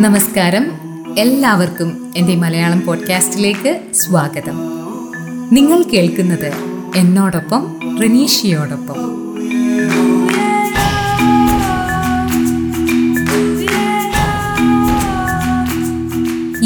[0.00, 0.70] നമസ്കാരം.
[1.18, 4.58] എല്ലാവർക്കും എന്റെ മലയാളം പോഡ്കാസ്റ്റിലേക്ക് സ്വാഗതം.
[5.52, 6.52] നിങ്ങൾ കേൾക്കുന്നത്
[6.96, 8.96] എന്നോടൊപ്പം റിനീഷിയോടൊപ്പം.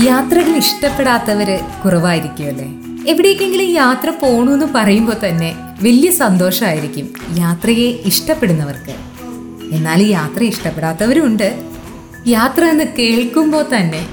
[0.04, 2.74] യാത്രകൾ ഇഷ്ടപ്പെടാത്തവര് കുറവായിരിക്കുമല്ലേ
[3.06, 9.13] എവിടേക്കെങ്കിലും യാത്ര പോണൂന്ന് പറയുമ്പോൾ തന്നെ വലിയ സന്തോഷമായിരിക്കും യാത്രയെ ഇഷ്ടപ്പെടുന്നവർക്ക്.
[9.74, 11.64] എന്നാൽ യാത്ര ഇഷ്ടപ്പെടാത്തവരുണ്ട്.
[12.26, 14.08] യാത്ര എന്ന് കേൾക്കുമ്പോൾ തന്നെ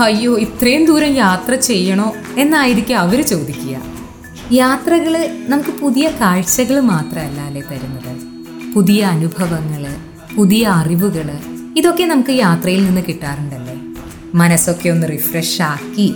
[0.00, 2.12] അയ്യോ ഇത്രയും ദൂരം യാത്ര ചെയ്യണോ?
[2.38, 3.82] എന്നായിരിക്കും അവർ ചോദിക്കുക.
[4.52, 8.16] യാത്രകൾ നമുക്ക് പുതിയ കാഴ്ചകൾ മാത്രമല്ല അല്ലേ തരുന്നത്.
[8.74, 9.96] പുതിയ അനുഭവങ്ങൾ
[10.36, 11.30] പുതിയ അറിവുകൾ
[11.76, 13.74] ഇതൊക്കെ നമുക്ക് യാത്രയിൽ നിന്ന് കിട്ടാറുണ്ടല്ലേ?
[14.34, 16.14] മനസ്സൊക്കെ ഒന്ന് റിഫ്രഷ് ആക്കി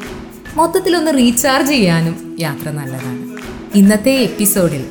[0.56, 3.19] മൊത്തത്തിലൊന്ന് റീചാർജ് ചെയ്യാനും യാത്ര നല്ലതാണ്.
[3.75, 4.84] ഇന്നത്തെ എപ്പിസോഡിൽ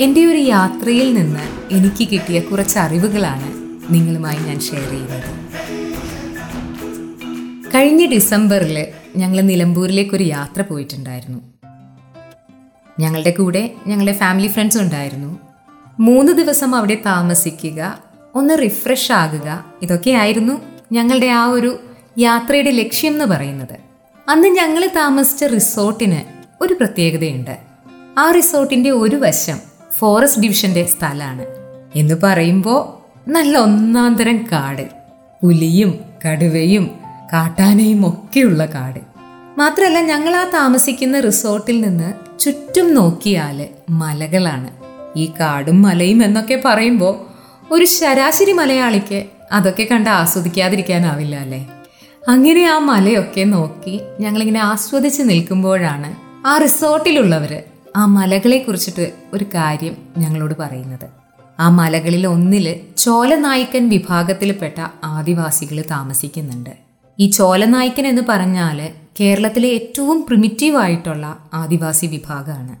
[0.00, 3.52] എന്റെ ഒരു യാത്രയിൽ നിന്ന് എനിക്ക് കിട്ടിയ കുറച്ച് അറിവുകളാണ്
[3.94, 5.24] നിങ്ങളുമായി ഞാൻ ഷെയർ ചെയ്യുന്നത്.
[7.74, 11.38] കഴിഞ്ഞ ഡിസംബറിൽ ഞങ്ങൾ നിലമ്പൂരിലേക്കൊരു യാത്ര പോയിട്ടുണ്ടായിരുന്നു.
[13.00, 15.38] ഞങ്ങളുടെ കൂടെ ഞങ്ങളുടെ ഫാമിലി ഫ്രണ്ട്സും ഉണ്ടായിരുന്നു.
[16.00, 17.98] മൂന്ന് ദിവസം അവിടെ താമസിക്കുക
[18.34, 20.60] ഒന്ന് റിഫ്രഷ് ആകുക ഇതൊക്കെയായിരുന്നു
[20.92, 21.78] ഞങ്ങളുടെ ആ ഒരു
[22.18, 23.76] യാത്രയുടെ ലക്ഷ്യം എന്ന് പറയുന്നത്.
[24.28, 26.22] അന്ന് ഞങ്ങൾ താമസിച്ച റിസോർട്ടിന്
[26.62, 27.58] ഒരു പ്രത്യേകതയുണ്ട്.
[28.18, 31.46] ആ റിസോർട്ടിന്റെ ഒരു വശം ഫോറസ്റ്റ് ഡിവിഷന്റെ സ്ഥലമാണ്
[31.94, 34.88] എന്ന് പറയുമ്പോൾ നല്ല ഒന്നാം തരം കാട്.
[35.42, 36.90] പുലിയും കടുവയും
[37.32, 39.00] കാട്ടാനയും ഒക്കെയുള്ള കാട്.
[39.58, 44.70] മാത്രമല്ല ഞങ്ങൾ ആ താമസിക്കുന്ന റിസോർട്ടിൽ നിന്ന് ചുറ്റും നോക്കിയാൽ മലകളാണ്.
[45.16, 47.18] ഈ കാടും മലയും എന്നൊക്കെ പറയുമ്പോൾ
[47.70, 51.68] ഒരു ശരാശരി മലയാളിക്ക് അതൊക്കെ കണ്ട് ആസ്വദിക്കാതിരിക്കാനാവില്ല അല്ലേ?
[52.28, 56.14] അങ്ങനെ ആ മലയൊക്കെ നോക്കി ഞങ്ങളിങ്ങനെ ആസ്വദിച്ച് നിൽക്കുമ്പോഴാണ്
[56.46, 57.62] ആ റിസോർട്ടിലുള്ളവർ
[57.96, 61.06] ആ മലകളെ കുറിച്ചിട്ട് ഒരു കാര്യം ഞങ്ങളോട് പറയുന്നത്.
[61.60, 66.70] ആ മലകളിൽ ഒന്നിൽ ചോലനായ്ക്കൻ വിഭാഗത്തിൽപ്പെട്ട ആദിവാസികൾ താമസിക്കുന്നുണ്ട്.
[67.18, 72.76] ഈ ചോലനായ്ക്കൻ എന്ന് പറഞ്ഞാൽ കേരളത്തിലെ ഏറ്റവും പ്രിമിറ്റീവ് ആയിട്ടുള്ള ആദിവാസി വിഭാഗമാണ്.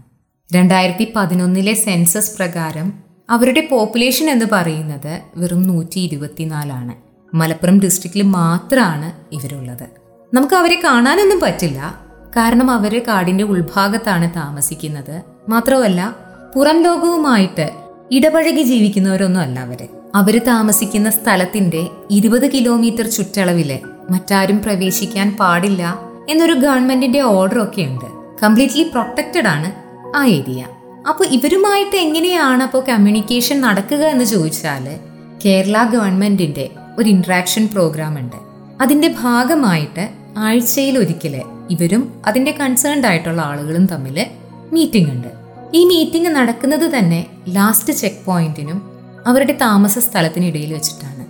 [0.54, 2.92] രണ്ടായിരത്തി പതിനൊന്നിലെ സെൻസസ് പ്രകാരം
[3.30, 6.94] അവരുടെ പോപ്പുലേഷൻ എന്ന് പറയുന്നത് വെറും നൂറ്റി ഇരുപത്തിനാലാണ്
[7.36, 9.86] മലപ്പുറം ഡിസ്ട്രിക്റ്റിൽ മാത്രമാണ് ഇവരുള്ളത്.
[10.34, 12.03] നമുക്ക് അവരെ കാണാനൊന്നും പറ്റില്ല.
[12.36, 15.22] കാരണം അവർ കാടിന്റെ ഉൾഭാഗത്താണ് താമസിക്കുന്നത്.
[15.48, 16.16] മാത്രമല്ല
[16.56, 17.70] പുറം ലോകവുമായിട്ട്
[18.12, 19.88] ഇടപഴകി ജീവിക്കുന്നവരൊന്നും അല്ല അവർ.
[20.14, 23.78] അവർ താമസിക്കുന്ന സ്ഥലത്തിന്റെ ഇരുപത് കിലോമീറ്റർ ചുറ്റളവിൽ
[24.10, 28.04] മറ്റാരും പ്രവേശിക്കാൻ പാടില്ല എന്നൊരു ഗവൺമെന്റിന്റെ ഓർഡർ ഒക്കെ ഉണ്ട്.
[28.42, 29.72] കംപ്ലീറ്റ്ലി പ്രൊട്ടക്റ്റഡ് ആണ്
[30.16, 30.66] ആ ഏരിയ
[31.08, 34.98] അപ്പോൾ ഇവരുമായിട്ട് എങ്ങനെയാണ് അപ്പോൾ കമ്മ്യൂണിക്കേഷൻ നടക്കുക എന്ന് ചോദിച്ചാൽ
[35.44, 38.36] കേരള ഗവൺമെന്റിന്റെ ഒരു ഇന്ററാക്ഷൻ പ്രോഗ്രാം ഉണ്ട്.
[38.82, 44.26] അതിന്റെ ഭാഗമായിട്ട് ആഴ്ചയിൽ ഒരിക്കൽ ഇവരും അതിന്റെ കൺസേൺഡ് ആയിട്ടുള്ള ആളുകളും തമ്മിൽ
[44.72, 45.28] മീറ്റിംഗ് ഉണ്ട്.
[45.74, 48.82] ഈ മീറ്റിംഗ് നടക്കുന്നത് തന്നെ ലാസ്റ്റ് ചെക്ക് പോയിന്റിനും
[49.26, 51.26] അവരുടെ താമസ സ്ഥലത്തിനിടയിൽ വെച്ചിട്ടാണ്.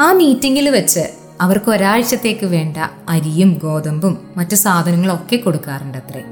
[0.00, 1.10] ആ മീറ്റിംഗിൽ വെച്ച്
[1.40, 2.76] അവർക്ക് ഒരാഴ്ചത്തേക്ക് വേണ്ട
[3.08, 6.24] അരിയും ഗോതമ്പും മറ്റു സാധനങ്ങളും ഒക്കെ കൊടുക്കാറുണ്ട് അത്രേ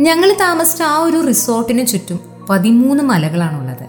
[0.00, 3.86] ഞങ്ങൾ താമസിച്ച ആ ഒരു റിസോർട്ടിന് ചുറ്റും പതിമൂന്ന് മലകളാണുള്ളത്.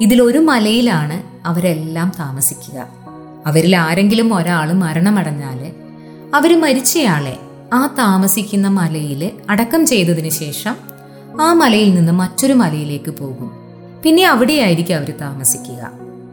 [0.00, 2.86] ഇതിലൊരു മലയിലാണ് അവരെല്ലാം താമസിക്കുക.
[3.46, 5.72] അവരിൽ ആരെങ്കിലും ഒരാൾ മരണമടഞ്ഞാൽ
[6.36, 7.38] അവർ മരിച്ചയാളെ
[7.72, 10.74] ആ താമസിക്കുന്ന മലയിൽ അടക്കം ചെയ്തതിന് ശേഷം
[11.40, 13.50] ആ മലയിൽ നിന്ന് മറ്റൊരു മലയിലേക്ക് പോകും.
[14.02, 15.90] പിന്നെ അവിടെയായിരിക്കും അവർ താമസിക്കുക.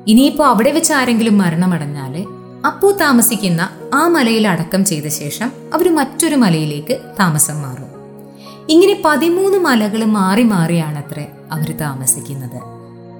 [0.08, 2.26] ഇനിയിപ്പോൾ അവിടെ വെച്ച് ആരെങ്കിലും മരണമടഞ്ഞാൽ
[2.68, 7.92] അപ്പോൾ താമസിക്കുന്ന ആ മലയിൽ അടക്കം ചെയ്ത ശേഷം അവർ മറ്റൊരു മലയിലേക്ക് താമസം മാറും.
[8.70, 12.60] ഇങ്ങനെ പതിമൂന്ന് മലകൾ മാറി മാറിയാണത്രേ അവർ താമസിക്കുന്നത്.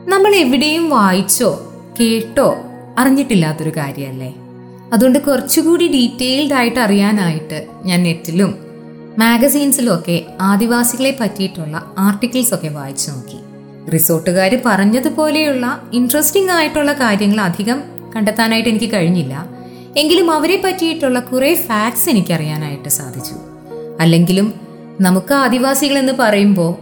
[0.10, 2.56] നമ്മൾ എവിടെയും വായിച്ചോ കേട്ടോ
[2.98, 4.36] അറിഞ്ഞിട്ടില്ലാത്തൊരു കാര്യമല്ലേ
[4.94, 8.58] അതുകൊണ്ട് കുറച്ചുകൂടി ഡീറ്റെയിൽഡ് ആയിട്ട് അറിയാനായിട്ട് ഞാൻ നെറ്റിലും
[9.20, 13.38] മാഗസീൻസിലും ഒക്കെ ആദിവാസികളെ പറ്റിയിട്ടുള്ള ആർട്ടിക്കിൾസ് ഒക്കെ വായിച്ചു നോക്കി.
[13.90, 17.84] റിസോർട്ടുകാർ പറഞ്ഞതുപോലെയുള്ള ഇൻട്രസ്റ്റിംഗ് ആയിട്ടുള്ള കാര്യങ്ങൾ അധികം
[18.16, 19.48] കണ്ടെത്താനായിട്ട് എനിക്ക് കഴിഞ്ഞില്ല.
[19.98, 23.36] എങ്കിലും അവരെ പറ്റിയിട്ടുള്ള കുറേ ഫാക്ട്സ് എനിക്കറിയാനായിട്ട് സാധിച്ചു.
[24.00, 24.54] അല്ലെങ്കിലും
[25.02, 26.76] നമുക്ക് ആദിവാസികൾ എന്ന് പറയുമ്പോൾ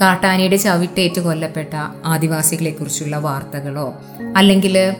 [0.00, 1.74] കാട്ടാനയുടെ ചവിട്ടേറ്റ് കൊല്ലപ്പെട്ട
[2.04, 3.94] ആദിവാസികളെ കുറിച്ചുള്ള വാർത്തകളോ
[4.36, 4.94] അല്ലെങ്കിൽ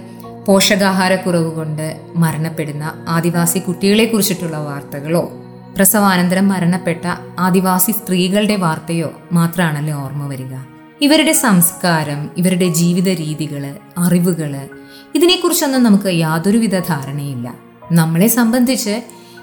[0.46, 5.32] പോഷകാഹാരക്കുറവ് കൊണ്ട് മരണപ്പെടുന്ന ആദിവാസി കുട്ടികളെ കുറിച്ചിട്ടുള്ള വാർത്തകളോ
[5.76, 7.06] പ്രസവാനന്തരം മരണപ്പെട്ട
[7.38, 10.54] ആദിവാസി സ്ത്രീകളുടെ വാർത്തയോ മാത്രമാണല്ലോ ഓർമ്മ വരിക.
[11.00, 14.68] ഇവരുടെ സംസ്കാരം ഇവരുടെ ജീവിത രീതികൾ അറിവുകൾ
[15.14, 17.54] ഇതിനെക്കുറിച്ചൊന്നും നമുക്ക് യാതൊരുവിധ ധാരണയില്ല.
[17.92, 19.02] നമ്മളെ സംബന്ധിച്ച്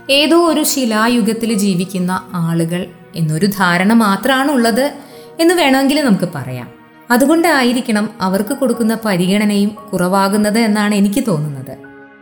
[0.09, 2.85] ഏതോ ഒരു ശിലായുഗത്തിൽ ജീവിക്കുന്ന ആളുകൾ
[3.15, 4.93] എന്നൊരു ധാരണ മാത്രമാണ് ഉള്ളത്
[5.39, 6.72] എന്ന് വേണമെങ്കിൽ നമുക്ക് പറയാം.
[7.11, 11.77] അതുകൊണ്ടായിരിക്കണം അവർക്ക് കൊടുക്കുന്ന പരിഗണനയും കുറവാകുന്നത് എന്നാണ് എനിക്ക് തോന്നുന്നത്.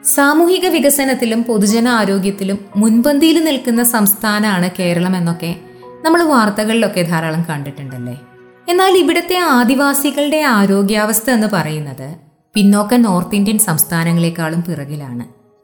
[0.05, 5.55] സാമൂഹിക വികസനത്തിലും പൊതുജന ആരോഗ്യത്തിലും മുൻപന്തിയിൽ നിൽക്കുന്ന സംസ്ഥാനമാണ് കേരളം എന്നൊക്കെ
[6.05, 8.19] നമ്മൾ വാർത്തകളിലൊക്കെ ധാരാളം കണ്ടിട്ടുണ്ടല്ലേ?
[8.69, 12.15] എന്നാൽ ഇവിടുത്തെ ആദിവാസികളുടെ ആരോഗ്യാവസ്ഥ എന്ന് പറയുന്നത്
[12.53, 15.23] പിന്നോക്ക നോർത്ത് ഇന്ത്യൻ സംസ്ഥാനങ്ങളെക്കാളും പിറകിലാണ്.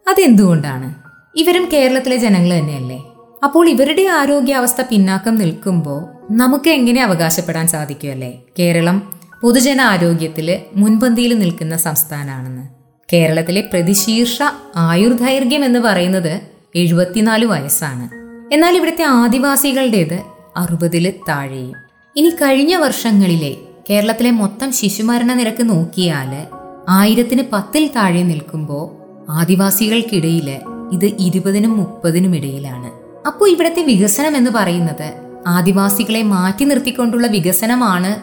[0.10, 0.94] അതെന്തുകൊണ്ടാണ്?
[1.36, 3.07] ഇവരും കേരളത്തിലെ ജനങ്ങൾ തന്നെയല്ലേ?
[3.44, 9.12] അപ്പോൾ ഇവരുടെ ആരോഗ്യാവസ്ഥ പിന്നാക്കം നിൽക്കുമ്പോൾ നമുക്ക് എങ്ങനെ അവകാശപ്പെടാൻ സാധിക്കുമല്ലേ കേരളം
[9.42, 12.68] പൊതുജന ആരോഗ്യത്തിൽ മുൻപന്തിയിൽ നിൽക്കുന്ന സംസ്ഥാനമാണെന്ന്
[13.14, 14.38] കേരളത്തിലെ പ്രതിശീർഷ
[14.76, 16.42] ആയുർദൈർഘ്യം എന്ന് പറയുന്നത്
[16.76, 18.10] എഴുപത്തിനാല് വയസ്സാണ്.
[18.54, 20.20] എന്നാൽ ഇവിടുത്തെ ആദിവാസികളുടേത്
[20.58, 21.74] അറുപതിൽ താഴെയും.
[22.16, 23.56] ഇനി കഴിഞ്ഞ വർഷങ്ങളിലെ
[23.90, 26.48] കേരളത്തിലെ മൊത്തം ശിശുമരണ നിരക്ക് നോക്കിയാൽ
[26.90, 28.86] ആയിരത്തിന് പത്തിൽ താഴെ നിൽക്കുമ്പോൾ
[29.32, 30.60] ആദിവാസികൾക്കിടയിൽ
[30.92, 32.97] ഇത് ഇരുപതിനും മുപ്പതിനും ഇടയിലാണ്.
[33.28, 35.14] അപ്പോൾ ഇവിടുത്തെ വികസനം എന്ന് പറയുന്നത്
[35.48, 38.16] ആദിവാസികളെ മാറ്റി നിർത്തിക്കൊണ്ടുള്ള വികസനമാണ്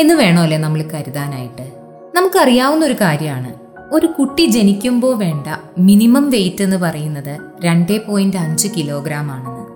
[0.00, 1.72] എന്ന് വേണമല്ലേ നമ്മൾ കരുതാനായിട്ട്?
[2.14, 3.54] നമുക്കറിയാവുന്ന ഒരു കാര്യമാണ്.
[3.92, 5.46] ഒരു കുട്ടി ജനിക്കുമ്പോൾ വേണ്ട
[5.78, 9.66] മിനിമം വെയിറ്റ് എന്ന് പറയുന്നത് രണ്ടേ പോയിന്റ് അഞ്ച് കിലോഗ്രാം ആണെന്ന്.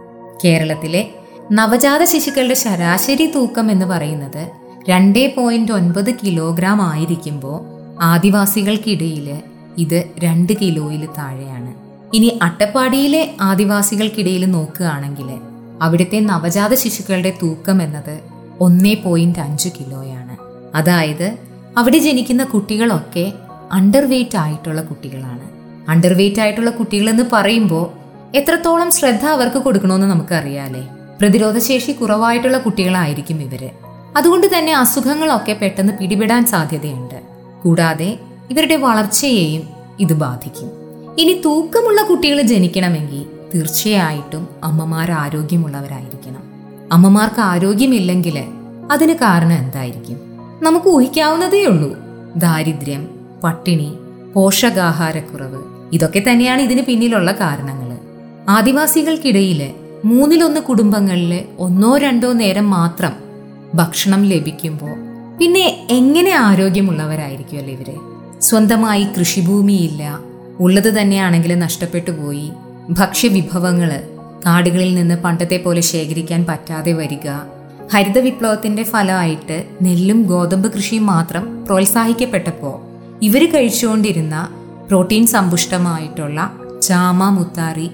[0.45, 1.11] കേരളത്തിലെ
[1.53, 4.49] നവജാത ശിശുക്കളുടെ ശരാശരി തൂക്കം എന്ന് പറയുന്നത്
[4.89, 7.61] രണ്ടേ പോയിന്റ് ഒൻപത് കിലോഗ്രാം ആയിരിക്കുമ്പോൾ
[8.03, 9.43] ആദിവാസികൾക്കിടയിൽ
[9.79, 11.82] ഇത് രണ്ട് കിലോയിൽ താഴെയാണ്.
[12.15, 15.41] ഇനി അട്ടപ്പാടിയിലെ ആദിവാസികൾക്കിടയിൽ നോക്കുകയാണെങ്കിൽ
[15.83, 18.21] അവിടുത്തെ നവജാത ശിശുക്കളുടെ തൂക്കം എന്നത്
[18.61, 20.37] ഒന്നേ പോയിന്റ് അഞ്ച് കിലോയാണ്.
[20.75, 21.39] അതായത്
[21.77, 23.33] അവിടെ ജനിക്കുന്ന കുട്ടികളൊക്കെ
[23.73, 25.51] അണ്ടർ വെയ്റ്റ് ആയിട്ടുള്ള കുട്ടികളാണ്.
[25.91, 28.03] അണ്ടർ വെയ്റ്റ് ആയിട്ടുള്ള കുട്ടികൾ എന്ന് പറയുമ്പോൾ
[28.37, 30.83] എത്രത്തോളം ശ്രദ്ധ അവർക്ക് കൊടുക്കണമെന്ന് നമുക്കറിയാലേ.
[31.21, 33.71] പ്രതിരോധശേഷി കുറവായിട്ടുള്ള കുട്ടികളായിരിക്കും ഇവർ.
[34.17, 37.23] അതുകൊണ്ട് തന്നെ അസുഖങ്ങളൊക്കെ പെട്ടെന്ന് പിടിപെടാൻ സാധ്യതയുണ്ട്.
[37.63, 38.19] കൂടാതെ
[38.51, 39.69] ഇവരുടെ വളർച്ചയെയും
[40.01, 40.82] ഇത് ബാധിക്കും.
[41.19, 46.43] ഇനി തൂക്കമുള്ള കുട്ടികൾ ജനിക്കണമെങ്കിൽ തീർച്ചയായിട്ടും അമ്മമാർ ആരോഗ്യമുള്ളവരായിരിക്കണം.
[46.93, 48.45] അമ്മമാർക്ക് ആരോഗ്യമില്ലെങ്കിൽ
[48.91, 50.19] അതിന് കാരണം എന്തായിരിക്കും?
[50.63, 51.97] നമുക്ക് ഊഹിക്കാവുന്നതേ ഉള്ളൂ.
[52.37, 53.09] ദാരിദ്ര്യം
[53.45, 53.99] പട്ടിണി
[54.35, 55.61] പോഷകാഹാരക്കുറവ്
[55.93, 57.99] ഇതൊക്കെ തന്നെയാണ് ഇതിന് പിന്നിലുള്ള കാരണങ്ങൾ.
[58.49, 59.73] ആദിവാസികൾക്കിടയിൽ
[60.05, 63.13] മൂന്നിലൊന്ന് കുടുംബങ്ങളിൽ ഒന്നോ രണ്ടോ നേരം മാത്രം
[63.75, 64.95] ഭക്ഷണം ലഭിക്കുമ്പോൾ
[65.39, 68.01] പിന്നെ എങ്ങനെ ആരോഗ്യമുള്ളവരായിരിക്കുമല്ലോ ഇവർ?
[68.41, 72.53] സ്വന്തമായി കൃഷിഭൂമിയില്ല ഉള്ളത് തന്നെയാണെങ്കിലും നഷ്ടപ്പെട്ടു പോയി.
[72.91, 74.03] ഭക്ഷ്യവിഭവങ്ങൾ
[74.47, 77.31] കാടുകളിൽ നിന്ന് പണ്ടത്തെ പോലെ ശേഖരിക്കാൻ പറ്റാതെ വരിക.
[77.95, 82.93] ഹരിത വിപ്ലവത്തിന്റെ ഫലമായിട്ട് നെല്ലും ഗോതമ്പ് കൃഷിയും മാത്രം പ്രോത്സാഹിക്കപ്പെട്ടപ്പോൾ
[83.25, 84.49] ഇവർ കഴിച്ചുകൊണ്ടിരുന്ന
[84.89, 86.53] പ്രോട്ടീൻ സമ്പുഷ്ടമായിട്ടുള്ള
[86.83, 87.91] ചാമ മുത്താറി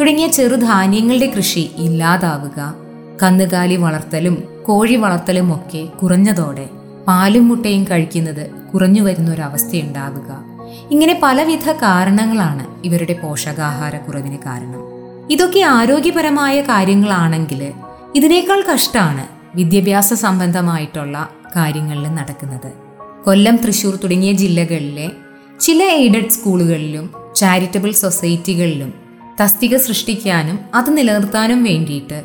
[0.00, 2.74] തുടങ്ങിയ ചെറുധാന്യങ്ങളുടെ കൃഷി ഇല്ലാതാവുക.
[3.22, 6.68] കന്നുകാലി വളർത്തലും കോഴി വളർത്തലും ഒക്കെ കുറഞ്ഞതോടെ
[7.08, 10.49] പാലും മുട്ടയും കഴിക്കുന്നത് കുറഞ്ഞു വരുന്ന ഒരു അവസ്ഥയുണ്ടാവുക.
[10.90, 14.82] ഇങ്ങനെ പലവിധ കാരണങ്ങളാണ് ഇവരുടെ പോഷകാഹാരക്കുറവിന് കാരണം.
[15.30, 17.72] ഇതൊക്കെ ആരോഗ്യപരമായ കാര്യങ്ങളാണെങ്കിൽ
[18.16, 22.72] ഇതിനേക്കാൾ കഷ്ടമാണ് വിദ്യാഭ്യാസ സംബന്ധമായിട്ടുള്ള കാര്യങ്ങളിൽ നടക്കുന്നത്.
[23.24, 25.10] കൊല്ലം തൃശൂർ തുടങ്ങിയ ജില്ലകളിലെ
[25.60, 28.92] ചില എയ്ഡഡ് സ്കൂളുകളിലും ചാരിറ്റബിൾ സൊസൈറ്റികളിലും
[29.40, 32.24] തസ്തിക സൃഷ്ടിക്കാനും അത് നിലനിർത്താനും വേണ്ടിയിട്ട്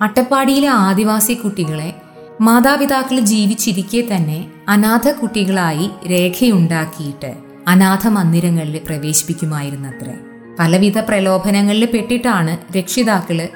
[0.00, 1.94] അട്ടപ്പാടിയിലെ ആദിവാസി കുട്ടികളെ
[2.40, 10.14] മാതാപിതാക്കൾ ജീവിച്ചിരിക്കെ തന്നെ അനാഥ കുട്ടികളായി രേഖയുണ്ടാക്കിയിട്ട് അനാഥ മന്ദിരങ്ങളിൽ പ്രവേശിപ്പിക്കുമായിരുന്നത്രേ.
[10.58, 13.48] പലവിധ പ്രലോഭനങ്ങളിൽ പെട്ടിട്ടാണ് രക്ഷിതാക്കൾ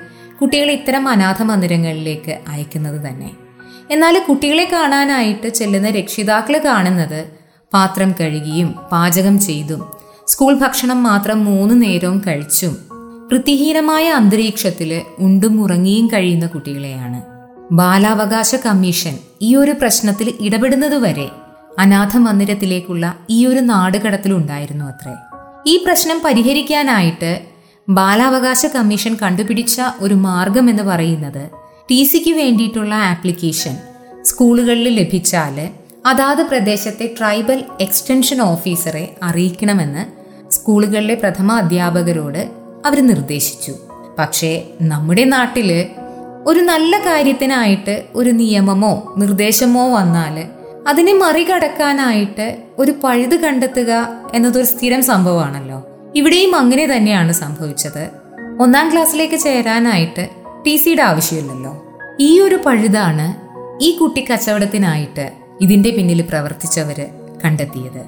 [0.42, 3.30] കുട്ടികളെ ഇത്തരം അനാഥ മന്ദിരങ്ങളിലേക്ക് അയക്കുന്നത് തന്നെ.
[3.90, 7.24] എന്നാൽ കുട്ടികളെ കാണാനായിട്ട് ചെല്ലുന്ന രക്ഷിതാക്കൾ കാണുന്നത്
[7.74, 9.92] പാത്രം കഴുകിയും പാചകം ചെയ്തും
[10.26, 12.76] സ്കൂൾ ഭക്ഷണം മാത്രം മൂന്ന് നേരവും കഴിച്ചും
[13.32, 17.22] വൃത്തിഹീനമായ അന്തരീക്ഷത്തിൽ ഉണ്ടും ഉറങ്ങിയും കഴിയുന്ന കുട്ടികളെയാണ്.
[17.72, 21.28] ബാലാവകാശ കമ്മീഷൻ ഈ ഒരു പ്രശ്നത്തിൽ ഇടപെടുന്നതുവരെ
[21.80, 23.14] അനാഥ മന്ദിരത്തിലേക്കുള്ള
[23.48, 25.12] ഒരു നാടുകടത്തിലുണ്ടായിരുന്നു അത്രേ.
[25.66, 27.40] ഈ പ്രശ്നം പരിഹരിക്കാനായിട്ട്
[27.88, 31.50] ബാലാവകാശ കമ്മീഷൻ കണ്ടുപിടിച്ച ഒരു മാർഗം എന്ന് പറയുന്നത്
[31.90, 33.76] ടി സിക്ക് വേണ്ടിയിട്ടുള്ള ആപ്ലിക്കേഷൻ
[34.22, 35.68] സ്കൂളുകളിൽ ലഭിച്ചാൽ
[36.06, 40.04] അതാത് പ്രദേശത്തെ ട്രൈബൽ എക്സ്റ്റൻഷൻ ഓഫീസറെ അറിയിക്കണമെന്ന്
[40.50, 42.50] സ്കൂളുകളിലെ പ്രഥമ അധ്യാപകരോട്
[42.86, 43.74] അവർ നിർദ്ദേശിച്ചു.
[44.18, 44.52] പക്ഷേ
[44.82, 45.86] നമ്മുടെ നാട്ടിൽ
[46.46, 50.36] ഒരു നല്ല കാര്യത്തിനായിട്ട് ഒരു നിയമമോ നിർദ്ദേശമോ വന്നാൽ
[50.90, 55.86] അതിനെ മറികടക്കാനായിട്ട് ഒരു പഴുത് കണ്ടെത്തുക എന്നതൊരു സ്ഥിരം സംഭവമാണല്ലോ.
[56.16, 58.08] ഇവിടെയും അങ്ങനെ തന്നെയാണ് സംഭവിച്ചത്.
[58.60, 60.28] ഒന്നാം ക്ലാസ്സിലേക്ക് ചേരാനായിട്ട്
[60.66, 61.84] ടി സിയുടെ ആവശ്യമില്ലല്ലോ.
[62.20, 63.34] ഈ ഒരു പഴുതാണ്
[63.82, 67.06] ഈ കുട്ടി കച്ചവടത്തിനായിട്ട് ഇതിന്റെ പിന്നിൽ പ്രവർത്തിച്ചവര്
[67.44, 68.02] കണ്ടെത്തിയത്.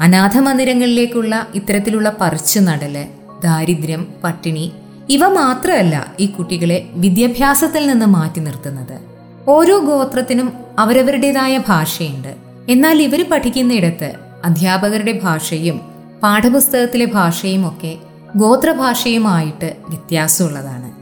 [0.00, 3.04] അനാഥ മന്ദിരങ്ങളിലേക്കുള്ള ഇത്തരത്തിലുള്ള പറിച്ചു നടൽ
[3.44, 4.72] ദാരിദ്ര്യം പട്ടിണി
[5.10, 9.00] ഇവ മാത്രമല്ല ഈ കുട്ടികളെ വിദ്യാഭ്യാസത്തിൽ നിന്ന് മാറ്റി നിർത്തുന്നത്.
[9.48, 12.34] ഓരോ ഗോത്രത്തിനും അവരവരുടേതായ ഭാഷയുണ്ട്.
[12.68, 14.12] എന്നാൽ ഇവർ പഠിക്കുന്നിടത്ത്
[14.44, 15.80] അധ്യാപകരുടെ ഭാഷയും
[16.22, 17.96] പാഠപുസ്തകത്തിലെ ഭാഷയും ഒക്കെ
[18.36, 20.92] ഗോത്രഭാഷയുമായിട്ട് വ്യത്യാസമുള്ളതാണ്.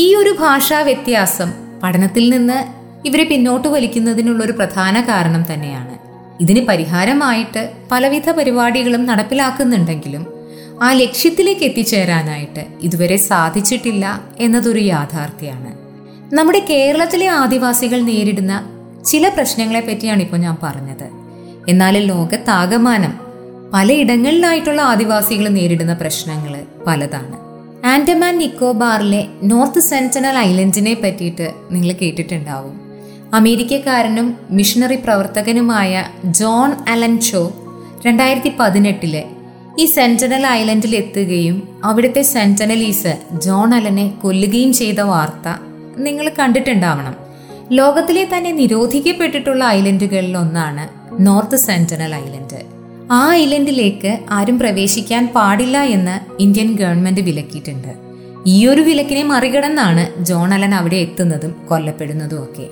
[0.00, 5.98] ഈ ഒരു ഭാഷാ വ്യത്യാസം പഠനത്തിൽ നിന്ന് ഇവരെ പിന്നോട്ട് വലിക്കുന്നതിനുള്ള ഒരു പ്രധാന കാരണം തന്നെയാണ്.
[6.40, 10.26] ഇതിന് പരിഹാരമായിട്ട് പലവിധ പരിപാടികളും നടപ്പിലാക്കുന്നുണ്ടെങ്കിലും
[10.82, 15.78] ആ ലക്ഷ്യത്തിലേക്ക് എത്തിച്ചേരാനായിട്ട് ഇതുവരെ സാധിച്ചിട്ടില്ല എന്നതൊരു യാഥാർത്ഥ്യമാണ്.
[16.34, 18.77] നമ്മുടെ കേരളത്തിലെ ആദിവാസികൾ നേരിടുന്ന
[19.08, 21.08] ചില പ്രശ്നങ്ങളെ പറ്റിയാണ് ഇപ്പോൾ ഞാൻ പറഞ്ഞത്.
[21.68, 23.12] എന്നാൽ ലോകത്താകമാനം
[23.74, 27.36] പലയിടങ്ങളിലായിട്ടുള്ള ആദിവാസികൾ നേരിടുന്ന പ്രശ്നങ്ങൾ പലതാണ്.
[27.86, 32.80] ആൻഡമാൻ നിക്കോബാറിലെ നോർത്ത് സെന്റനൽ ഐലൻഡിനെ പറ്റിയിട്ട് നിങ്ങൾ കേട്ടിട്ടുണ്ടാവും.
[33.34, 37.42] അമേരിക്കക്കാരനും മിഷണറി പ്രവർത്തകനുമായ ജോൺ അലൻ ഷോ
[38.06, 39.22] രണ്ടായിരത്തി പതിനെട്ടിൽ
[39.78, 45.48] ഈ സെന്റനൽ ഐലൻഡിൽ എത്തുകയും അവിടുത്തെ സെന്റനലീസ് ജോൺ അലനെ കൊല്ലുകയും ചെയ്ത വാർത്ത
[45.98, 47.27] നിങ്ങൾ കണ്ടിട്ടുണ്ടാവണം.
[47.72, 50.88] ലോകത്തിലെ തന്നെ നിരോധിക്കപ്പെട്ടിട്ടുള്ള ഐലൻഡുകളിൽ ഒന്നാണ്
[51.26, 52.60] നോർത്ത് സെന്റനൽ ഐലൻഡ്.
[53.12, 57.94] ആ ഐലൻഡിലേക്ക് ആരും പ്രവേശിക്കാൻ പാടില്ല എന്ന് ഇന്ത്യൻ ഗവൺമെന്റ് വിലക്കിയിട്ടുണ്ട്.
[58.46, 62.68] ഈ ഒരു വിലക്കിനെ മറികടന്നാണ് ജോൺ അലൻ അവിടെ എത്തുന്നതും കൊല്ലപ്പെടുന്നതും ഒക്കെ.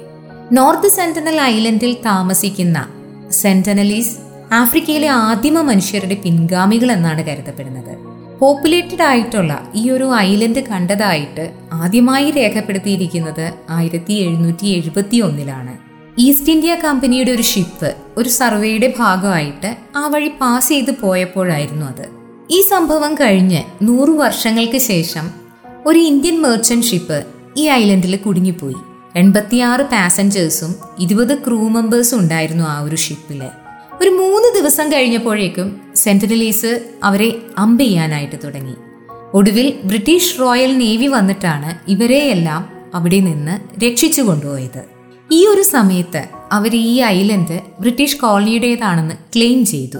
[0.52, 2.88] നോർത്ത് സെന്റനൽ ഐലൻഡിൽ താമസിക്കുന്ന
[3.30, 4.16] സെന്റനലീസ്
[4.52, 8.25] ആഫ്രിക്കയിലെ ആദിമ മനുഷ്യരുടെ പിൻഗാമികൾ എന്നാണ് കരുതപ്പെടുന്നത്.
[8.40, 15.78] പോപ്പുലേറ്റഡ് ആയിട്ടുള്ള ഈ ഒരു ഐലൻഡ് കണ്ടതായിട്ട് ആദ്യമായി രേഖപ്പെടുത്തിയിരിക്കുന്നത് ആയിരത്തി എഴുന്നൂറ്റി എഴുപത്തി ഒന്നിലാണ്
[16.20, 22.06] ഈസ്റ്റ് ഇന്ത്യ കമ്പനിയുടെ ഒരു ഷിപ്പ് ഒരു സർവേയുടെ ഭാഗമായിട്ട് ആ വഴി പാസ് ചെയ്ത് പോയപ്പോഴായിരുന്നു അത്.
[22.50, 25.30] ഈ സംഭവം കഴിഞ്ഞ് നൂറു വർഷങ്ങൾക്ക് ശേഷം
[25.86, 27.26] ഒരു ഇന്ത്യൻ മെർച്ചന്റ് ഷിപ്പ്
[27.56, 28.74] ഈ ഐലൻഡിൽ കുടുങ്ങിപ്പോയി.
[29.16, 33.42] എൺപത്തിയാറ് പാസഞ്ചേഴ്സും ഇരുപത് ക്രൂ മെമ്പേഴ്സും ഉണ്ടായിരുന്നു ആ ഒരു ഷിപ്പിൽ
[34.02, 38.74] ഒരു മൂന്ന് ദിവസം കഴിഞ്ഞപ്പോഴേക്കും സെന്റിനലീസ് അവരെ അമ്പ് ചെയ്യാനായിട്ട് തുടങ്ങി.
[39.34, 44.84] ഒടുവിൽ ബ്രിട്ടീഷ് റോയൽ നേവി വന്നിട്ടാണ് ഇവരെയെല്ലാം അവിടെ നിന്ന് രക്ഷിച്ചു കൊണ്ടുപോയത്.
[45.32, 49.98] ഈ ഒരു സമയത്ത് അവർ ഈ ഐലൻഡ് ബ്രിട്ടീഷ് കോളനിയുടേതാണെന്ന് ക്ലെയിം ചെയ്തു.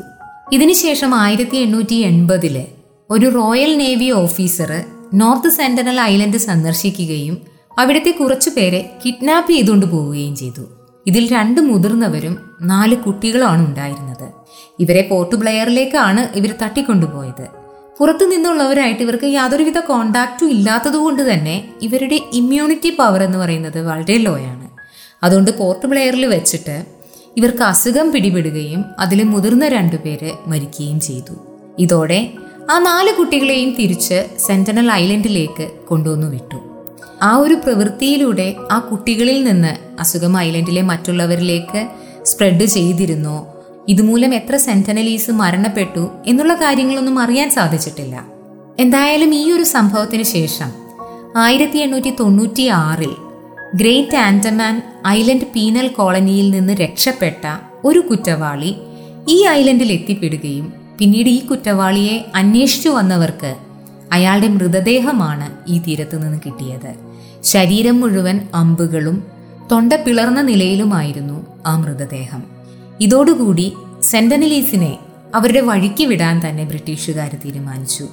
[0.53, 2.65] ഇതിനുശേഷം ആയിരത്തി എണ്ണൂറ്റി എൺപതിൽ
[3.11, 4.85] ഒരു royal navy officer
[5.15, 7.39] North Sentinel island സന്ദർശിക്കുകയും
[7.79, 10.76] അവിടുത്തെ കുറച്ചു പേരെ കിഡ്നാപ്പ് ചെയ്തുകൊണ്ട് പോവുകയും ചെയ്തു.
[11.07, 14.33] ഇതിൽ രണ്ട് മുതിർന്നവരും നാല് കുട്ടികളുമാണ് ഉണ്ടായിരുന്നത്.
[14.79, 17.47] ഇവരെ പോർട്ട് ബ്ലെയറിലേക്കാണ് ഇവർ തട്ടിക്കൊണ്ടുപോയത്.
[17.99, 24.71] പുറത്തു നിന്നുള്ളവരായിട്ട് ഇവർക്ക് യാതൊരുവിധ കോണ്ടാക്റ്റും ഇല്ലാത്തതുകൊണ്ട് തന്നെ ഇവരുടെ ഇമ്മ്യൂണിറ്റി പവർ എന്ന് പറയുന്നത് വളരെ ലോ ആണ്
[25.23, 26.87] അതുകൊണ്ട് പോർട്ട് ബ്ലെയറിൽ വെച്ചിട്ട്
[27.37, 31.35] ഇവർക്ക് അസുഖം പിടിപെടുകയും അതിൽ മുതിർന്ന രണ്ടുപേര് മരിക്കുകയും ചെയ്തു.
[31.79, 32.33] ഇതോടെ
[32.71, 36.76] ആ നാല് കുട്ടികളെയും തിരിച്ച് സെന്റനൽ ഐലൻഡിലേക്ക് കൊണ്ടുവന്നു വിട്ടു.
[37.23, 41.89] ആ ഒരു പ്രവൃത്തിയിലൂടെ ആ കുട്ടികളിൽ നിന്ന് അസുഖം ഐലൻഡിലെ മറ്റുള്ളവരിലേക്ക്
[42.25, 43.47] സ്പ്രെഡ് ചെയ്തിരുന്നു.
[43.89, 48.27] ഇതുമൂലം എത്ര സെന്റനലീസ് മരണപ്പെട്ടു എന്നുള്ള കാര്യങ്ങളൊന്നും അറിയാൻ സാധിച്ചിട്ടില്ല.
[48.79, 50.73] എന്തായാലും ഈ ഒരു സംഭവത്തിന് ശേഷം
[51.37, 53.15] ആയിരത്തി എണ്ണൂറ്റി തൊണ്ണൂറ്റി ആറിൽ
[53.75, 57.47] ഗ്രേറ്റ് ആൻഡമാൻ ഐലൻഡ് പീനൽ കോളനിയിൽ നിന്ന് രക്ഷപ്പെട്ട
[57.85, 58.77] ഒരു കുറ്റവാളി
[59.29, 63.57] ഈ ഐലൻഡിൽ എത്തിപ്പെടുകയും പിന്നീട് ഈ കുറ്റവാളിയെ അന്വേഷിച്ചു വന്നവർക്ക്
[64.13, 67.06] അയാളുടെ മൃതദേഹമാണ് ഈ തീരത്ത് നിന്ന് കിട്ടിയത്.
[67.45, 69.25] ശരീരം മുഴുവൻ അമ്പുകളും
[69.73, 72.43] തൊണ്ട പിളർന്ന നിലയിലുമായിരുന്നു ആ മൃതദേഹം.
[73.01, 74.99] ഇതോടുകൂടി സെന്റനലീസിനെ
[75.35, 78.09] അവരുടെ വഴിക്ക് വിടാൻ തന്നെ ബ്രിട്ടീഷുകാർ തീരുമാനിച്ചു.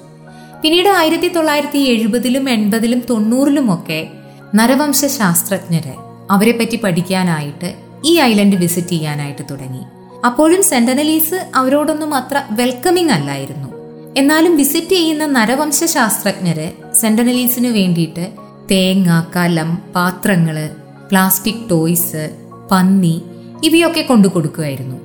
[0.61, 4.07] പിന്നീട് ആയിരത്തി തൊള്ളായിരത്തി എഴുപതിലും എൺപതിലും തൊണ്ണൂറിലുമൊക്കെ
[4.55, 5.93] നരവംശ ശാസ്ത്രജ്ഞര്
[6.31, 7.75] അവരെ പറ്റി പഠിക്കാനായിട്ട്
[8.05, 9.81] ഈ ഐലൻഡ് വിസിറ്റ് ചെയ്യാനായിട്ട് തുടങ്ങി.
[10.25, 13.73] അപ്പോഴും സെന്റനലീസ് അവരോടൊന്നും അത്ര വെൽക്കമിംഗ് അല്ലായിരുന്നു.
[14.17, 18.42] എന്നാലും വിസിറ്റ് ചെയ്യുന്ന നരവംശ ശാസ്ത്രജ്ഞര് സെന്റനലീസിന് വേണ്ടിയിട്ട്
[18.73, 20.69] തേങ്ങ കലം പാത്രങ്ങൾ
[21.09, 22.37] പ്ലാസ്റ്റിക് ടോയ്സ്
[22.71, 23.21] പന്നി
[23.63, 24.95] ഇവയൊക്കെ കൊണ്ടു കൊടുക്കുമായിരുന്നു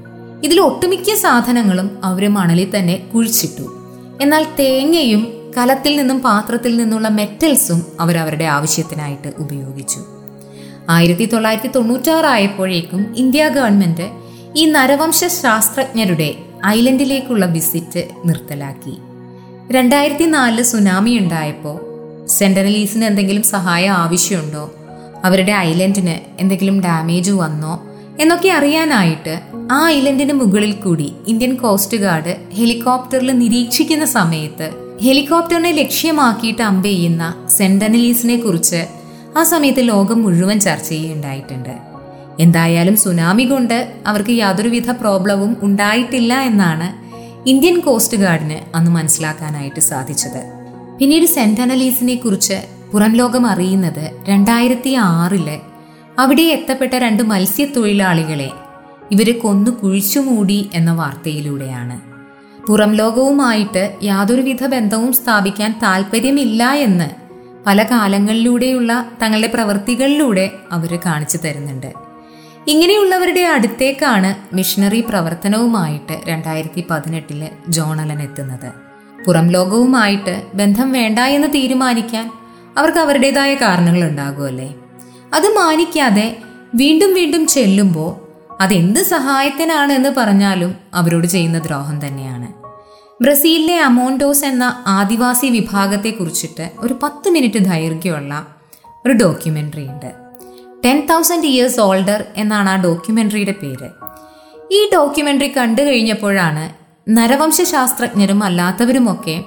[0.45, 3.89] ഇതിൽ ഒട്ടുമിക്ക സാധനങ്ങളും അവർ മണലിൽ തന്നെ കുഴിച്ചിട്ടു.
[4.21, 9.99] എന്നാൽ തേങ്ങയും കലത്തിൽ നിന്നും പാത്രത്തിൽ നിന്നുള്ള മെറ്റൽസും അവർ അവരുടെ ആവശ്യത്തിനായിട്ട് ഉപയോഗിച്ചു.
[10.91, 14.11] ആയിരത്തി തൊള്ളായിരത്തി തൊണ്ണൂറ്റാറായപ്പോഴേക്കും ഇന്ത്യ ഗവൺമെന്റ്
[14.57, 16.35] ഈ നരവംശ ശാസ്ത്രജ്ഞരുടെ
[16.67, 18.99] ഐലൻഡിലേക്കുള്ള വിസിറ്റ് നിർത്തലാക്കി.
[19.71, 21.88] രണ്ടായിരത്തി നാലിൽ സുനാമി ഉണ്ടായപ്പോൾ
[22.29, 24.75] സെന്റനലീസിന് എന്തെങ്കിലും സഹായം ആവശ്യമുണ്ടോ?
[25.25, 27.85] അവരുടെ ഐലൻഡിന് എന്തെങ്കിലും ഡാമേജ് വന്നോ?
[28.21, 29.41] എന്നൊക്കെ അറിയാനായിട്ട്
[29.73, 34.71] ആ ഐലൻഡിന് മുകളിൽ കൂടി ഇന്ത്യൻ കോസ്റ്റ് ഗാർഡ് ഹെലികോപ്റ്ററിൽ നിരീക്ഷിക്കുന്ന സമയത്ത്
[35.03, 38.87] ഹെലികോപ്റ്ററിനെ ലക്ഷ്യമാക്കിയിട്ട് അമ്പ ചെയ്യുന്ന സെന്റനലീസിനെ കുറിച്ച്
[39.39, 41.89] ആ സമയത്ത് ലോകം മുഴുവൻ ചർച്ച ചെയ്യുണ്ടായിട്ടുണ്ട്
[42.41, 47.09] എന്തായാലും സുനാമി കൊണ്ട് അവർക്ക് യാതൊരുവിധ പ്രോബ്ലവും ഉണ്ടായിട്ടില്ല എന്നാണ്
[47.49, 50.58] ഇന്ത്യൻ കോസ്റ്റ് ഗാർഡിന് അന്ന് മനസ്സിലാക്കാനായിട്ട് സാധിച്ചത്.
[50.99, 55.59] പിന്നീട് സെന്റ് അനലീസിനെ കുറിച്ച് പുറം ലോകം അറിയുന്നത് രണ്ടായിരത്തി ആറിൽ
[56.19, 58.51] അവിടെ എത്തപ്പെട്ട രണ്ട് മത്സ്യത്തൊഴിലാളികളെ
[59.11, 62.01] ഇവരെ കൊന്നു കുഴിച്ചു മൂടി എന്ന വാർത്തയിലൂടെയാണ്.
[62.67, 67.11] പുറം ലോകവുമായിട്ട് യാതൊരുവിധ ബന്ധവും സ്ഥാപിക്കാൻ താല്പര്യമില്ല എന്ന്
[67.67, 71.93] പല കാലങ്ങളിലൂടെയുള്ള തങ്ങളുടെ പ്രവൃത്തികളിലൂടെ അവർ കാണിച്ചു തരുന്നുണ്ട്.
[72.69, 78.88] ഇങ്ങനെയുള്ളവരുടെ അടുത്തേക്കാണ് മിഷണറി പ്രവർത്തനവുമായിട്ട് രണ്ടായിരത്തി പതിനെട്ടിൽ ജോണലൻ എത്തുന്നത്.
[79.27, 82.31] പുറം ലോകവുമായിട്ട് ബന്ധം വേണ്ട എന്ന് തീരുമാനിക്കാൻ
[82.79, 84.75] അവർക്ക് അവരുടേതായ കാരണങ്ങൾ ഉണ്ടാകുമല്ലേ
[85.35, 86.37] അത് മാനിക്കാതെ
[86.75, 88.29] വീണ്ടും വീണ്ടും ചെല്ലുമ്പോൾ
[88.63, 92.49] അതെന്ത് സഹായത്തിനാണ് എന്ന് പറഞ്ഞാലും അവരോട് ചെയ്യുന്ന ദ്രോഹം തന്നെയാണ്.
[93.23, 98.47] ബ്രസീലിലെ അമോണ്ടോസ് എന്ന ആദിവാസി വിഭാഗത്തെ കുറിച്ചിട്ട് ഒരു പത്ത് മിനിറ്റ് ദൈർഘ്യമുള്ള
[99.07, 100.13] ഒരു ഡോക്യുമെന്ററി ഉണ്ട്.
[100.85, 103.89] ടെൻ തൗസൻഡ് ഇയേഴ്സ് ഓൾഡർ എന്നാണ് ആ ഡോക്യുമെന്ററിയുടെ പേര്.
[104.73, 106.78] ഈ ഡോക്യുമെന്ററി കണ്ടു കഴിഞ്ഞപ്പോഴാണ്
[107.09, 109.45] നരവംശാസ്ത്രജ്ഞരും അല്ലാത്തവരുമൊക്കെ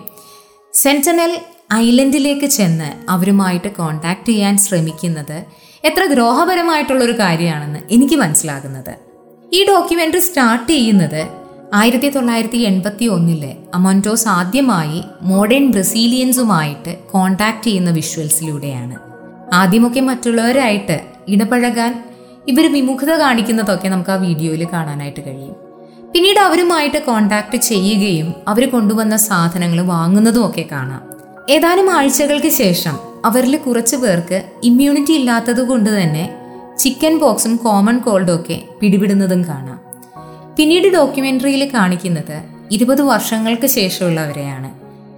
[0.74, 1.32] സെന്റനൽ
[1.74, 5.44] ഐലൻഡിലേക്ക് ചെന്ന് അവരുമായിട്ട് കോണ്ടാക്ട് ചെയ്യാൻ ശ്രമിക്കുന്നത്
[5.86, 8.94] എത്ര ദ്രോഹപരമായിട്ടുള്ളൊരു കാര്യമാണെന്ന് എനിക്ക് മനസ്സിലാകുന്നത്.
[9.53, 11.27] ഈ ഡോക്യുമെന്ററി സ്റ്റാർട്ട് ചെയ്യുന്നത്
[11.74, 18.98] ആയിരത്തി തൊള്ളായിരത്തി എൺപത്തി ഒന്നിലെ അമോന്റോസ് ആദ്യമായി മോഡേൺ ബ്രസീലിയൻസുമായിട്ട് കോണ്ടാക്ട് ചെയ്യുന്ന വിഷ്വൽസിലൂടെയാണ്.
[19.53, 22.03] ആദ്യമൊക്കെ മറ്റുള്ളവരായിട്ട് ഇടപഴകാൻ
[22.48, 25.71] ഇവർ വിമുഖത കാണിക്കുന്നതൊക്കെ നമുക്ക് ആ വീഡിയോയിൽ കാണാനായിട്ട് കഴിയും.
[26.13, 31.01] പിന്നീട് അവരുമായിട്ട് കോണ്ടാക്ട് ചെയ്യുകയും അവർ കൊണ്ടുവന്ന സാധനങ്ങൾ വാങ്ങുന്നതും ഒക്കെ കാണാം.
[31.50, 36.36] ഏതാനും ആഴ്ചകൾക്ക് ശേഷം അവരിൽ കുറച്ച് പേർക്ക് ഇമ്മ്യൂണിറ്റി ഇല്ലാത്തത് കൊണ്ട് തന്നെ
[36.80, 39.80] ചിക്കൻ പോക്സും കോമൺ കോൾഡും ഒക്കെ പിടിപെടുന്നതും കാണാം.
[40.56, 44.72] പിന്നീട് ഡോക്യുമെന്ററിയിൽ കാണിക്കുന്നത് ഇരുപത് വർഷങ്ങൾക്ക് ശേഷമുള്ളവരെയാണ്.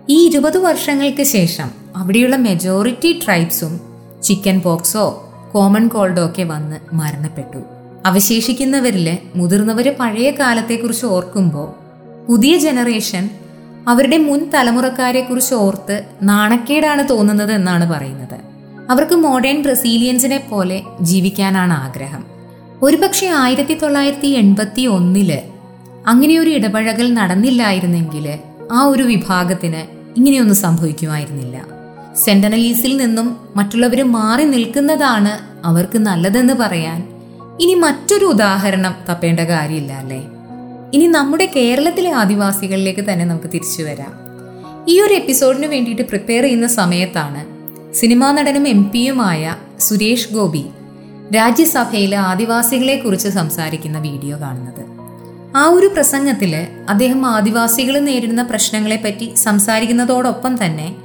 [0.09, 3.81] ഈ ഇരുപത് വർഷങ്ങൾക്ക് ശേഷം അവിടെയുള്ള മെജോറിറ്റി ട്രൈബ്സും
[4.23, 7.82] ചിക്കൻ പോക്സോ കോമൺ കോൾഡോ ഒക്കെ വന്ന് മരണപ്പെട്ടു.
[8.05, 11.83] അവശേഷിക്കുന്നവരിൽ മുതിർന്നവര് പഴയ കാലത്തെക്കുറിച്ച് ഓർക്കുമ്പോൾ
[12.25, 13.29] പുതിയ ജനറേഷൻ
[13.87, 18.39] അവരുടെ മുൻ തലമുറക്കാരെക്കുറിച്ച് ഓർത്ത് നാണക്കേടാണ് തോന്നുന്നത് എന്നാണ് പറയുന്നത്.
[18.89, 22.25] അവർക്ക് മോഡേൺ ബ്രസീലിയൻസിനെ പോലെ ജീവിക്കാനാണ് ആഗ്രഹം.
[22.81, 25.41] ഒരുപക്ഷെ ആയിരത്തി തൊള്ളായിരത്തി എൺപത്തി ഒന്നിൽ
[26.07, 28.39] അങ്ങനെയൊരു ഇടപഴകൽ നടന്നില്ലായിരുന്നെങ്കിൽ
[28.71, 29.83] ആ ഒരു വിഭാഗത്തിന്
[30.17, 31.65] ഇങ്ങനെയൊന്നും സംഭവിക്കുമായിരുന്നില്ല.
[32.15, 37.12] സെന്റനലീസിൽ നിന്നും മറ്റുള്ളവർ മാറി നിൽക്കുന്നതാണ് അവർക്ക് നല്ലതെന്ന് പറയാൻ
[37.61, 40.21] ഇനി മറ്റൊരു ഉദാഹരണം തപ്പേണ്ട കാര്യമില്ല അല്ലേ?
[40.93, 44.13] ഇനി നമ്മുടെ കേരളത്തിലെ ആദിവാസികളിലേക്ക് തന്നെ നമുക്ക് തിരിച്ചു വരാം.
[44.87, 47.45] ഈ ഒരു എപ്പിസോഡിന് വേണ്ടിയിട്ട് പ്രിപ്പയർ ചെയ്യുന്ന സമയത്താണ്
[47.93, 50.65] സിനിമാ നടനും എം പിയുമായ സുരേഷ് ഗോപി
[51.35, 54.83] രാജ്യസഭയിലെ ആദിവാസികളെ കുറിച്ച് സംസാരിക്കുന്ന വീഡിയോ കാണുന്നത്.
[55.57, 60.95] ആ ഒരു പ്രസംഗത്തിൽ അദ്ദേഹം ആദിവാസികൾ നേരിടുന്ന പ്രശ്നങ്ങളെപ്പറ്റി സംസാരിക്കുന്നതോടൊപ്പം തന്നെ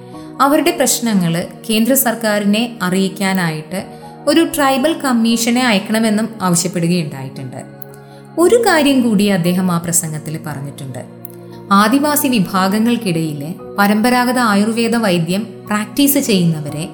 [0.40, 3.97] അവരുടെ പ്രശ്നങ്ങൾ കേന്ദ്ര സർക്കാരിനെ അറിയിക്കാനായിട്ട്
[4.28, 7.60] ഒരു ട്രൈബൽ കമ്മീഷനെ അയക്കണമെന്നും ആവശ്യപ്പെടുകയുണ്ടായിട്ടുണ്ട്.
[8.38, 10.98] ഒരു കാര്യം കൂടി അദ്ദേഹം ആ പ്രസംഗത്തിൽ പറഞ്ഞിട്ടുണ്ട്.
[11.72, 16.88] ആദിവാസി വിഭാഗങ്ങൾക്കിടയിലെ പരമ്പരാഗത ആയുർവേദ വൈദ്യം പ്രാക്ടീസ് ചെയ്യുന്നവരെ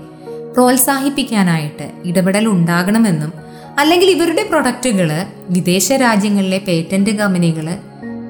[0.55, 3.33] പ്രോത്സാഹിപ്പിക്കാനായിട്ട് ഇടപെടൽ ഉണ്ടാകണമെന്നും
[3.79, 5.11] അല്ലെങ്കിൽ ഇവരുടെ പ്രൊഡക്റ്റുകൾ
[5.51, 7.67] വിദേശ രാജ്യങ്ങളിലെ പേറ്റന്റ് കമ്പനികൾ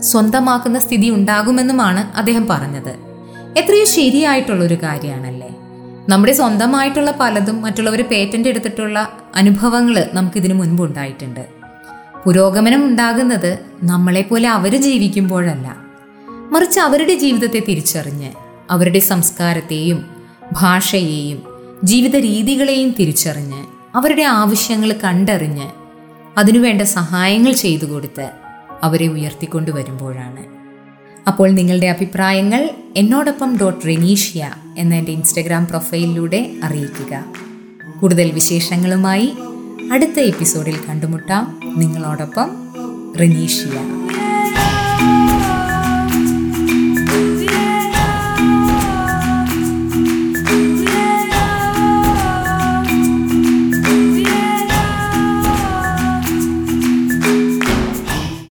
[0.00, 2.92] സ്വന്തമാക്കുന്ന സ്ഥിതി ഉണ്ടാകുമെന്നുമാണ് അദ്ദേഹം പറഞ്ഞത്.
[3.56, 5.33] എത്രയോ ശരിയായിട്ടുള്ളൊരു ഒരു കാര്യമാണല്ലേ
[6.08, 11.48] നമ്മുടെ സ്വന്തമായിട്ടുള്ള പലതും മറ്റുള്ളവർ പേറ്റന്റ് എടുത്തിട്ടുള്ള അനുഭവങ്ങൾ നമുക്കിതിന് മുൻപ് ഉണ്ടായിട്ടുണ്ട്.
[12.24, 15.76] പുരോഗമനം ഉണ്ടാകുന്നത് നമ്മളെപ്പോലെ അവർ ജീവിക്കുമ്പോഴല്ല.
[16.52, 18.32] മറിച്ച് അവരുടെ ജീവിതത്തെ തിരിച്ചറിഞ്ഞ്
[18.70, 20.04] അവരുടെ സംസ്കാരത്തെയും
[20.52, 21.42] ഭാഷയെയും
[21.84, 25.68] ജീവിത രീതികളെയും തിരിച്ചറിഞ്ഞ് അവരുടെ ആവശ്യങ്ങൾ കണ്ടറിഞ്ഞ്
[26.38, 28.30] അതിനുവേണ്ട സഹായങ്ങൾ ചെയ്തു കൊടുത്ത്
[28.82, 30.53] അവരെ ഉയർത്തിക്കൊണ്ടുവരുമ്പോഴാണ്.
[31.26, 37.24] അപ്പോൾ നിങ്ങളുടെ അഭിപ്രായങ്ങൾ എന്നോടൊപ്പം ഡോട്ട് റെനീഷ്യ എന്ന എന്റെ ഇൻസ്റ്റഗ്രാം പ്രൊഫൈലിലൂടെ അറിയിക്കുക.
[38.00, 39.32] കൂടുതൽ വിശേഷങ്ങളുമായി
[39.92, 41.60] അടുത്ത എപ്പിസോഡിൽ കണ്ടുമുട്ടാം.
[41.76, 42.50] നിങ്ങളോടൊപ്പം
[43.20, 43.70] റെനീഷ്യ.